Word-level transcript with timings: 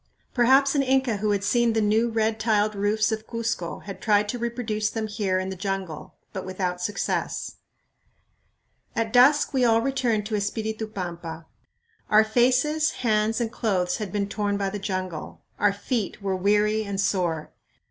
Perhaps 0.33 0.73
an 0.73 0.81
Inca 0.81 1.17
who 1.17 1.29
had 1.29 1.43
seen 1.43 1.73
the 1.73 1.79
new 1.79 2.09
red 2.09 2.39
tiled 2.39 2.73
roofs 2.73 3.11
of 3.11 3.27
Cuzco 3.27 3.83
had 3.83 4.01
tried 4.01 4.27
to 4.29 4.39
reproduce 4.39 4.89
them 4.89 5.05
here 5.05 5.37
in 5.37 5.49
the 5.49 5.55
jungle, 5.55 6.15
but 6.33 6.43
without 6.43 6.81
success. 6.81 7.57
At 8.95 9.13
dusk 9.13 9.53
we 9.53 9.63
all 9.63 9.79
returned 9.83 10.25
to 10.25 10.35
Espiritu 10.35 10.87
Pampa. 10.87 11.45
Our 12.09 12.23
faces, 12.23 12.89
hands, 13.05 13.39
and 13.39 13.51
clothes 13.51 13.97
had 13.97 14.11
been 14.11 14.27
torn 14.27 14.57
by 14.57 14.71
the 14.71 14.79
jungle; 14.79 15.43
our 15.59 15.71
feet 15.71 16.19
were 16.19 16.35
weary 16.35 16.83
and 16.83 16.99
sore. 16.99 17.51